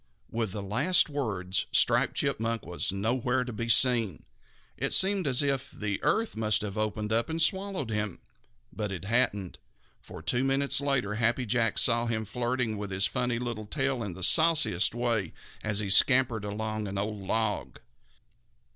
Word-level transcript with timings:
With 0.31 0.51
the 0.51 0.63
last 0.63 1.11
words, 1.11 1.67
Striped 1.71 2.15
Chipmunk 2.15 2.65
was 2.65 2.91
nowhere 2.91 3.43
to 3.43 3.53
be 3.53 3.69
seen. 3.69 4.25
It 4.75 4.93
seemed 4.93 5.27
as 5.27 5.43
if 5.43 5.69
the 5.69 5.99
earth 6.01 6.35
must 6.35 6.61
have 6.63 6.75
opened 6.75 7.11
and 7.11 7.39
swallowed 7.39 7.91
him. 7.91 8.17
But 8.73 8.91
it 8.91 9.05
hadn't, 9.05 9.59
for 9.99 10.23
two 10.23 10.43
minutes 10.43 10.81
later 10.81 11.13
Happy 11.13 11.45
Jack 11.45 11.77
saw 11.77 12.07
him 12.07 12.25
flirting 12.25 12.79
his 12.89 13.05
funny 13.05 13.37
little 13.37 13.67
tail 13.67 14.01
in 14.01 14.15
the 14.15 14.23
sauciest 14.23 14.95
way 14.95 15.33
as 15.63 15.77
he 15.77 15.91
scampered 15.91 16.45
along 16.45 16.87
an 16.87 16.97
old 16.97 17.21
log. 17.21 17.77